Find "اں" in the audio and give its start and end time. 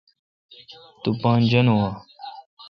1.85-1.93